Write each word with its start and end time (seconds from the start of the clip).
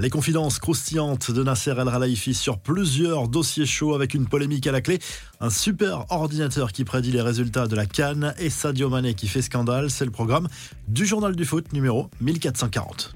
Les 0.00 0.08
confidences 0.08 0.58
croustillantes 0.58 1.30
de 1.30 1.42
Nasser 1.42 1.74
El 1.78 1.84
Khelaifi 1.84 2.32
sur 2.32 2.58
plusieurs 2.58 3.28
dossiers 3.28 3.66
chauds 3.66 3.94
avec 3.94 4.14
une 4.14 4.26
polémique 4.26 4.66
à 4.66 4.72
la 4.72 4.80
clé. 4.80 4.98
Un 5.40 5.50
super 5.50 6.06
ordinateur 6.08 6.72
qui 6.72 6.84
prédit 6.84 7.12
les 7.12 7.20
résultats 7.20 7.66
de 7.66 7.76
la 7.76 7.84
Cannes 7.84 8.32
et 8.38 8.48
Sadio 8.48 8.88
Mané 8.88 9.12
qui 9.12 9.28
fait 9.28 9.42
scandale. 9.42 9.90
C'est 9.90 10.06
le 10.06 10.10
programme 10.10 10.48
du 10.88 11.04
journal 11.04 11.36
du 11.36 11.44
foot 11.44 11.74
numéro 11.74 12.08
1440. 12.22 13.14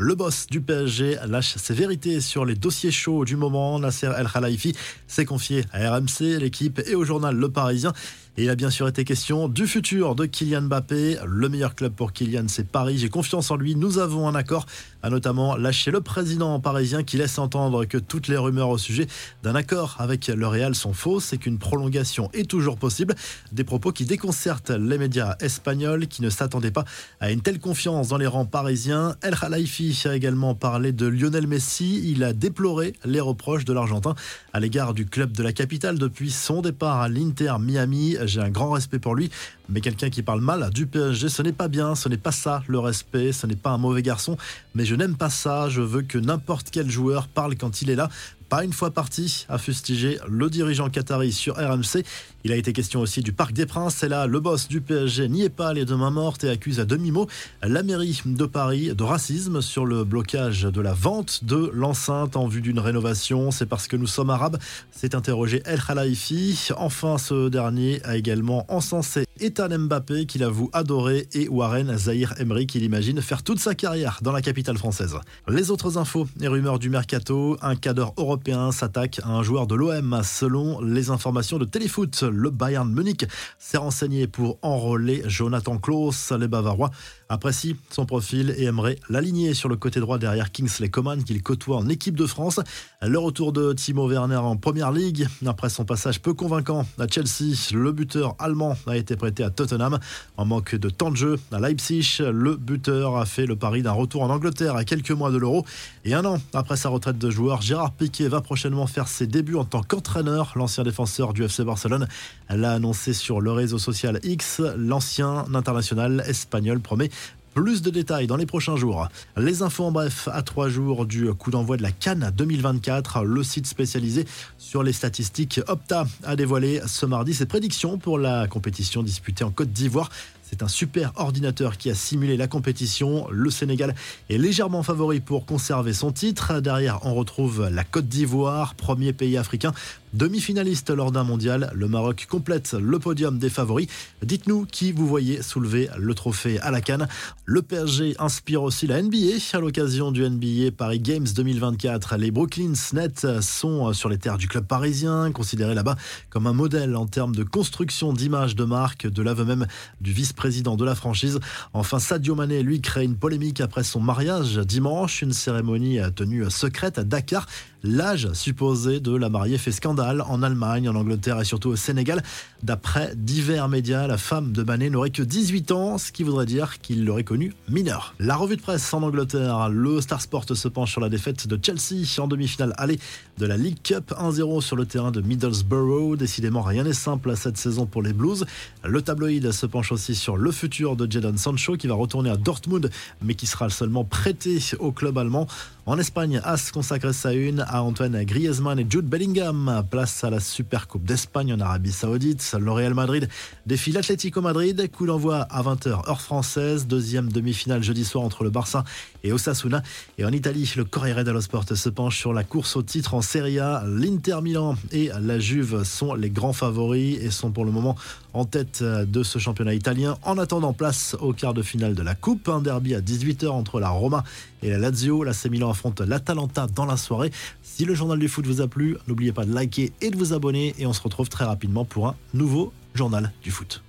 Le 0.00 0.14
boss 0.14 0.46
du 0.46 0.60
PSG 0.60 1.18
lâche 1.26 1.56
ses 1.56 1.74
vérités 1.74 2.20
sur 2.20 2.44
les 2.44 2.54
dossiers 2.54 2.92
chauds 2.92 3.24
du 3.24 3.34
moment. 3.34 3.80
Nasser 3.80 4.10
El 4.16 4.28
Khelaifi 4.28 4.72
s'est 5.08 5.24
confié 5.24 5.64
à 5.72 5.90
RMC, 5.90 6.38
l'équipe 6.38 6.80
et 6.86 6.94
au 6.94 7.04
journal 7.04 7.36
Le 7.36 7.48
Parisien. 7.48 7.92
Et 8.38 8.44
il 8.44 8.50
a 8.50 8.54
bien 8.54 8.70
sûr 8.70 8.86
été 8.86 9.02
question 9.02 9.48
du 9.48 9.66
futur 9.66 10.14
de 10.14 10.24
Kylian 10.24 10.62
Mbappé. 10.62 11.16
Le 11.26 11.48
meilleur 11.48 11.74
club 11.74 11.92
pour 11.92 12.12
Kylian, 12.12 12.44
c'est 12.46 12.68
Paris. 12.68 12.96
J'ai 12.96 13.08
confiance 13.08 13.50
en 13.50 13.56
lui. 13.56 13.74
Nous 13.74 13.98
avons 13.98 14.28
un 14.28 14.36
accord, 14.36 14.64
a 15.02 15.10
notamment 15.10 15.56
lâché 15.56 15.90
le 15.90 16.00
président 16.00 16.60
parisien 16.60 17.02
qui 17.02 17.16
laisse 17.16 17.36
entendre 17.40 17.84
que 17.84 17.98
toutes 17.98 18.28
les 18.28 18.36
rumeurs 18.36 18.68
au 18.68 18.78
sujet 18.78 19.08
d'un 19.42 19.56
accord 19.56 19.96
avec 19.98 20.28
le 20.28 20.46
Real 20.46 20.76
sont 20.76 20.92
fausses 20.92 21.32
et 21.32 21.38
qu'une 21.38 21.58
prolongation 21.58 22.30
est 22.32 22.48
toujours 22.48 22.76
possible. 22.76 23.16
Des 23.50 23.64
propos 23.64 23.90
qui 23.90 24.04
déconcertent 24.04 24.70
les 24.70 24.98
médias 24.98 25.34
espagnols 25.40 26.06
qui 26.06 26.22
ne 26.22 26.30
s'attendaient 26.30 26.70
pas 26.70 26.84
à 27.18 27.32
une 27.32 27.40
telle 27.40 27.58
confiance 27.58 28.06
dans 28.06 28.18
les 28.18 28.28
rangs 28.28 28.46
parisiens. 28.46 29.16
El 29.20 29.34
Khalifi 29.36 30.00
a 30.04 30.14
également 30.14 30.54
parlé 30.54 30.92
de 30.92 31.08
Lionel 31.08 31.48
Messi. 31.48 32.08
Il 32.08 32.22
a 32.22 32.32
déploré 32.32 32.92
les 33.04 33.18
reproches 33.18 33.64
de 33.64 33.72
l'Argentin 33.72 34.14
à 34.52 34.60
l'égard 34.60 34.94
du 34.94 35.06
club 35.06 35.32
de 35.32 35.42
la 35.42 35.52
capitale 35.52 35.98
depuis 35.98 36.30
son 36.30 36.62
départ 36.62 37.00
à 37.00 37.08
l'Inter 37.08 37.54
Miami 37.58 38.16
j'ai 38.28 38.40
un 38.40 38.50
grand 38.50 38.70
respect 38.70 38.98
pour 38.98 39.14
lui, 39.14 39.30
mais 39.68 39.80
quelqu'un 39.80 40.10
qui 40.10 40.22
parle 40.22 40.40
mal 40.40 40.70
du 40.70 40.86
PSG, 40.86 41.28
ce 41.28 41.42
n'est 41.42 41.52
pas 41.52 41.68
bien, 41.68 41.94
ce 41.94 42.08
n'est 42.08 42.16
pas 42.16 42.32
ça 42.32 42.62
le 42.66 42.78
respect, 42.78 43.32
ce 43.32 43.46
n'est 43.46 43.56
pas 43.56 43.70
un 43.70 43.78
mauvais 43.78 44.02
garçon, 44.02 44.36
mais 44.74 44.84
je 44.84 44.94
n'aime 44.94 45.16
pas 45.16 45.30
ça, 45.30 45.68
je 45.68 45.82
veux 45.82 46.02
que 46.02 46.18
n'importe 46.18 46.68
quel 46.70 46.90
joueur 46.90 47.26
parle 47.26 47.56
quand 47.56 47.82
il 47.82 47.90
est 47.90 47.96
là, 47.96 48.08
pas 48.48 48.64
une 48.64 48.72
fois 48.72 48.90
parti, 48.90 49.46
a 49.48 49.58
fustigé 49.58 50.18
le 50.28 50.48
dirigeant 50.48 50.88
qatari 50.88 51.32
sur 51.32 51.56
RMC. 51.56 52.02
Il 52.48 52.52
a 52.52 52.56
été 52.56 52.72
question 52.72 53.00
aussi 53.00 53.20
du 53.20 53.34
Parc 53.34 53.52
des 53.52 53.66
Princes. 53.66 54.02
Et 54.02 54.08
là, 54.08 54.26
le 54.26 54.40
boss 54.40 54.68
du 54.68 54.80
PSG 54.80 55.28
n'y 55.28 55.42
est 55.42 55.50
pas 55.50 55.74
les 55.74 55.84
deux 55.84 55.96
mains 55.96 56.10
mortes 56.10 56.44
et 56.44 56.48
accuse 56.48 56.80
à 56.80 56.86
demi-mot 56.86 57.26
la 57.62 57.82
mairie 57.82 58.22
de 58.24 58.46
Paris 58.46 58.94
de 58.94 59.04
racisme 59.04 59.60
sur 59.60 59.84
le 59.84 60.02
blocage 60.04 60.62
de 60.62 60.80
la 60.80 60.94
vente 60.94 61.44
de 61.44 61.70
l'enceinte 61.74 62.36
en 62.36 62.48
vue 62.48 62.62
d'une 62.62 62.78
rénovation. 62.78 63.50
C'est 63.50 63.66
parce 63.66 63.86
que 63.86 63.96
nous 63.98 64.06
sommes 64.06 64.30
arabes, 64.30 64.56
s'est 64.92 65.14
interrogé 65.14 65.60
El 65.66 65.78
Khalifi. 65.78 66.70
Enfin, 66.78 67.18
ce 67.18 67.50
dernier 67.50 68.00
a 68.04 68.16
également 68.16 68.64
encensé 68.72 69.26
Ethan 69.40 69.68
Mbappé 69.78 70.24
qu'il 70.24 70.42
avoue 70.42 70.70
adorer 70.72 71.28
et 71.34 71.48
Warren 71.48 71.98
Zahir 71.98 72.32
Emery 72.38 72.66
qu'il 72.66 72.82
imagine 72.82 73.20
faire 73.20 73.42
toute 73.42 73.60
sa 73.60 73.74
carrière 73.74 74.20
dans 74.22 74.32
la 74.32 74.40
capitale 74.40 74.78
française. 74.78 75.14
Les 75.48 75.70
autres 75.70 75.98
infos 75.98 76.26
et 76.40 76.48
rumeurs 76.48 76.78
du 76.78 76.88
mercato, 76.88 77.58
un 77.60 77.76
cadre 77.76 78.14
européen 78.16 78.72
s'attaque 78.72 79.20
à 79.22 79.28
un 79.28 79.42
joueur 79.42 79.66
de 79.66 79.74
l'OM 79.74 80.22
selon 80.24 80.80
les 80.80 81.10
informations 81.10 81.58
de 81.58 81.66
Téléfoot. 81.66 82.24
Le 82.38 82.50
Bayern 82.50 82.88
Munich 82.92 83.26
s'est 83.58 83.78
renseigné 83.78 84.26
pour 84.28 84.58
enrôler 84.62 85.22
Jonathan 85.26 85.78
Klaus. 85.78 86.32
Les 86.38 86.48
Bavarois 86.48 86.90
apprécient 87.28 87.76
son 87.90 88.06
profil 88.06 88.54
et 88.56 88.64
aimeraient 88.64 88.96
l'aligner 89.08 89.54
sur 89.54 89.68
le 89.68 89.76
côté 89.76 90.00
droit 90.00 90.18
derrière 90.18 90.52
Kingsley 90.52 90.88
Coman 90.88 91.24
qu'il 91.24 91.42
côtoie 91.42 91.76
en 91.76 91.88
équipe 91.88 92.16
de 92.16 92.26
France. 92.26 92.60
Le 93.02 93.18
retour 93.18 93.52
de 93.52 93.72
Timo 93.72 94.08
Werner 94.08 94.36
en 94.36 94.56
première 94.56 94.92
ligue 94.92 95.26
après 95.44 95.68
son 95.68 95.84
passage 95.84 96.20
peu 96.20 96.32
convaincant 96.32 96.86
à 96.98 97.08
Chelsea. 97.08 97.54
Le 97.72 97.92
buteur 97.92 98.36
allemand 98.38 98.76
a 98.86 98.96
été 98.96 99.16
prêté 99.16 99.42
à 99.42 99.50
Tottenham 99.50 99.98
en 100.36 100.44
manque 100.44 100.76
de 100.76 100.90
temps 100.90 101.10
de 101.10 101.16
jeu 101.16 101.38
à 101.52 101.58
Leipzig. 101.58 102.18
Le 102.20 102.56
buteur 102.56 103.16
a 103.16 103.26
fait 103.26 103.46
le 103.46 103.56
pari 103.56 103.82
d'un 103.82 103.92
retour 103.92 104.22
en 104.22 104.30
Angleterre 104.30 104.76
à 104.76 104.84
quelques 104.84 105.10
mois 105.10 105.30
de 105.30 105.38
l'Euro 105.38 105.64
et 106.04 106.14
un 106.14 106.24
an 106.24 106.38
après 106.54 106.76
sa 106.76 106.88
retraite 106.88 107.18
de 107.18 107.30
joueur, 107.30 107.62
Gérard 107.62 107.92
Piquet 107.92 108.28
va 108.28 108.40
prochainement 108.40 108.86
faire 108.86 109.08
ses 109.08 109.26
débuts 109.26 109.56
en 109.56 109.64
tant 109.64 109.82
qu'entraîneur. 109.82 110.52
L'ancien 110.56 110.84
défenseur 110.84 111.32
du 111.32 111.44
FC 111.44 111.64
Barcelone 111.64 112.08
l'a 112.48 112.72
annoncé 112.72 113.12
sur 113.12 113.40
le 113.40 113.52
réseau 113.52 113.78
social 113.78 114.20
X. 114.22 114.60
L'ancien 114.76 115.44
international 115.54 116.24
espagnol 116.26 116.80
promet 116.80 117.10
plus 117.54 117.82
de 117.82 117.90
détails 117.90 118.26
dans 118.26 118.36
les 118.36 118.46
prochains 118.46 118.76
jours. 118.76 119.08
Les 119.36 119.62
infos 119.62 119.84
en 119.84 119.90
bref, 119.90 120.28
à 120.32 120.42
trois 120.42 120.68
jours 120.68 121.06
du 121.06 121.32
coup 121.34 121.50
d'envoi 121.50 121.76
de 121.76 121.82
la 121.82 121.90
Cannes 121.90 122.32
2024, 122.36 123.24
le 123.24 123.42
site 123.42 123.66
spécialisé 123.66 124.26
sur 124.58 124.82
les 124.82 124.92
statistiques 124.92 125.60
Opta 125.66 126.06
a 126.24 126.36
dévoilé 126.36 126.80
ce 126.86 127.04
mardi 127.04 127.34
ses 127.34 127.46
prédictions 127.46 127.98
pour 127.98 128.18
la 128.18 128.46
compétition 128.46 129.02
disputée 129.02 129.42
en 129.42 129.50
Côte 129.50 129.72
d'Ivoire. 129.72 130.10
C'est 130.50 130.62
un 130.62 130.68
super 130.68 131.12
ordinateur 131.16 131.76
qui 131.76 131.90
a 131.90 131.94
simulé 131.94 132.38
la 132.38 132.46
compétition. 132.46 133.26
Le 133.30 133.50
Sénégal 133.50 133.94
est 134.30 134.38
légèrement 134.38 134.82
favori 134.82 135.20
pour 135.20 135.44
conserver 135.44 135.92
son 135.92 136.10
titre. 136.10 136.60
Derrière, 136.60 137.04
on 137.04 137.14
retrouve 137.14 137.68
la 137.70 137.84
Côte 137.84 138.08
d'Ivoire, 138.08 138.74
premier 138.74 139.12
pays 139.12 139.36
africain 139.36 139.74
Demi-finaliste 140.14 140.88
lors 140.88 141.12
d'un 141.12 141.22
mondial, 141.22 141.70
le 141.74 141.86
Maroc 141.86 142.26
complète 142.30 142.72
le 142.72 142.98
podium 142.98 143.38
des 143.38 143.50
favoris. 143.50 143.88
Dites-nous 144.22 144.64
qui 144.64 144.90
vous 144.90 145.06
voyez 145.06 145.42
soulever 145.42 145.90
le 145.98 146.14
trophée 146.14 146.58
à 146.60 146.70
la 146.70 146.80
canne. 146.80 147.08
Le 147.44 147.60
PSG 147.60 148.16
inspire 148.18 148.62
aussi 148.62 148.86
la 148.86 149.02
NBA 149.02 149.36
à 149.52 149.58
l'occasion 149.58 150.10
du 150.10 150.28
NBA 150.28 150.70
Paris 150.76 151.00
Games 151.00 151.26
2024. 151.26 152.16
Les 152.16 152.30
Brooklyn 152.30 152.72
Nets 152.94 153.42
sont 153.42 153.92
sur 153.92 154.08
les 154.08 154.16
terres 154.16 154.38
du 154.38 154.48
club 154.48 154.66
parisien, 154.66 155.30
considérés 155.30 155.74
là-bas 155.74 155.96
comme 156.30 156.46
un 156.46 156.54
modèle 156.54 156.96
en 156.96 157.06
termes 157.06 157.36
de 157.36 157.44
construction 157.44 158.14
d'image 158.14 158.56
de 158.56 158.64
marque, 158.64 159.06
de 159.06 159.22
l'aveu 159.22 159.44
même 159.44 159.66
du 160.00 160.12
vice-président 160.38 160.76
de 160.76 160.84
la 160.84 160.94
franchise. 160.94 161.40
Enfin, 161.72 161.98
Sadio 161.98 162.36
Mané, 162.36 162.62
lui, 162.62 162.80
crée 162.80 163.04
une 163.04 163.16
polémique 163.16 163.60
après 163.60 163.82
son 163.82 164.00
mariage 164.00 164.56
dimanche, 164.58 165.22
une 165.22 165.32
cérémonie 165.32 165.98
tenue 166.14 166.48
secrète 166.48 166.98
à 166.98 167.04
Dakar. 167.04 167.46
L'âge 167.84 168.32
supposé 168.32 168.98
de 168.98 169.14
la 169.14 169.28
mariée 169.28 169.56
fait 169.56 169.70
scandale 169.70 170.22
en 170.22 170.42
Allemagne, 170.42 170.88
en 170.88 170.96
Angleterre 170.96 171.40
et 171.40 171.44
surtout 171.44 171.70
au 171.70 171.76
Sénégal. 171.76 172.22
D'après 172.62 173.12
divers 173.14 173.68
médias, 173.68 174.08
la 174.08 174.18
femme 174.18 174.52
de 174.52 174.64
Mané 174.64 174.90
n'aurait 174.90 175.10
que 175.10 175.22
18 175.22 175.70
ans, 175.70 175.98
ce 175.98 176.10
qui 176.10 176.24
voudrait 176.24 176.46
dire 176.46 176.80
qu'il 176.80 177.04
l'aurait 177.04 177.22
connu 177.22 177.52
mineur. 177.68 178.14
La 178.18 178.34
revue 178.34 178.56
de 178.56 178.62
presse 178.62 178.92
en 178.92 179.02
Angleterre, 179.04 179.68
le 179.68 180.00
Star 180.00 180.20
Sport 180.20 180.44
se 180.52 180.68
penche 180.68 180.90
sur 180.90 181.00
la 181.00 181.08
défaite 181.08 181.46
de 181.46 181.58
Chelsea 181.62 182.20
en 182.20 182.26
demi-finale 182.26 182.74
aller 182.78 182.98
de 183.38 183.46
la 183.46 183.56
League 183.56 183.78
Cup 183.82 184.12
1-0 184.18 184.60
sur 184.60 184.74
le 184.74 184.84
terrain 184.84 185.12
de 185.12 185.20
Middlesbrough. 185.20 186.16
Décidément, 186.16 186.62
rien 186.62 186.82
n'est 186.82 186.92
simple 186.92 187.36
cette 187.36 187.58
saison 187.58 187.86
pour 187.86 188.02
les 188.02 188.12
Blues. 188.12 188.44
Le 188.84 189.02
tabloïd 189.02 189.52
se 189.52 189.66
penche 189.66 189.92
aussi 189.92 190.16
sur 190.16 190.36
le 190.36 190.50
futur 190.50 190.96
de 190.96 191.10
Jadon 191.10 191.36
Sancho 191.36 191.76
qui 191.76 191.86
va 191.86 191.94
retourner 191.94 192.30
à 192.30 192.36
Dortmund, 192.36 192.90
mais 193.22 193.34
qui 193.34 193.46
sera 193.46 193.70
seulement 193.70 194.04
prêté 194.04 194.58
au 194.80 194.90
club 194.90 195.16
allemand. 195.18 195.46
En 195.88 195.98
Espagne, 195.98 196.38
As 196.44 196.70
consacre 196.70 197.14
sa 197.14 197.32
une 197.32 197.60
à 197.66 197.82
Antoine 197.82 198.22
Griezmann 198.24 198.78
et 198.78 198.86
Jude 198.86 199.06
Bellingham. 199.06 199.82
Place 199.90 200.22
à 200.22 200.28
la 200.28 200.38
Super 200.38 200.86
Coupe 200.86 201.04
d'Espagne 201.04 201.54
en 201.54 201.60
Arabie 201.60 201.92
Saoudite. 201.92 202.54
Le 202.60 202.70
Real 202.70 202.92
Madrid 202.92 203.26
défile 203.64 203.94
l'Atlético 203.94 204.42
Madrid. 204.42 204.90
Coup 204.92 205.06
d'envoi 205.06 205.46
à 205.48 205.62
20h 205.62 206.06
heure 206.06 206.20
française. 206.20 206.86
Deuxième 206.86 207.32
demi-finale 207.32 207.82
jeudi 207.82 208.04
soir 208.04 208.22
entre 208.22 208.44
le 208.44 208.50
Barça 208.50 208.84
et 209.24 209.32
Osasuna. 209.32 209.82
Et 210.18 210.26
en 210.26 210.30
Italie, 210.30 210.70
le 210.76 210.84
Corriere 210.84 211.24
dello 211.24 211.40
Sport 211.40 211.64
se 211.74 211.88
penche 211.88 212.18
sur 212.18 212.34
la 212.34 212.44
course 212.44 212.76
au 212.76 212.82
titre 212.82 213.14
en 213.14 213.22
Serie 213.22 213.58
A. 213.58 213.82
L'Inter 213.86 214.40
Milan 214.42 214.76
et 214.92 215.10
la 215.18 215.38
Juve 215.38 215.84
sont 215.84 216.12
les 216.12 216.28
grands 216.28 216.52
favoris 216.52 217.18
et 217.22 217.30
sont 217.30 217.50
pour 217.50 217.64
le 217.64 217.70
moment 217.72 217.96
en 218.34 218.44
tête 218.44 218.82
de 218.82 219.22
ce 219.22 219.38
championnat 219.38 219.72
italien. 219.72 220.18
En 220.22 220.36
attendant, 220.36 220.74
place 220.74 221.16
au 221.18 221.32
quart 221.32 221.54
de 221.54 221.62
finale 221.62 221.94
de 221.94 222.02
la 222.02 222.14
Coupe. 222.14 222.50
Un 222.50 222.60
derby 222.60 222.94
à 222.94 223.00
18h 223.00 223.48
entre 223.48 223.80
la 223.80 223.88
Roma 223.88 224.22
et 224.62 224.68
la 224.68 224.76
Lazio. 224.76 225.24
La 225.24 225.32
Milan 225.50 225.70
l'Atalanta 226.06 226.66
dans 226.66 226.86
la 226.86 226.96
soirée. 226.96 227.30
Si 227.62 227.84
le 227.84 227.94
journal 227.94 228.18
du 228.18 228.28
foot 228.28 228.46
vous 228.46 228.60
a 228.60 228.68
plu, 228.68 228.96
n'oubliez 229.06 229.32
pas 229.32 229.44
de 229.44 229.52
liker 229.52 229.92
et 230.00 230.10
de 230.10 230.16
vous 230.16 230.32
abonner. 230.32 230.74
Et 230.78 230.86
on 230.86 230.92
se 230.92 231.02
retrouve 231.02 231.28
très 231.28 231.44
rapidement 231.44 231.84
pour 231.84 232.08
un 232.08 232.16
nouveau 232.34 232.72
journal 232.94 233.32
du 233.42 233.50
foot. 233.50 233.82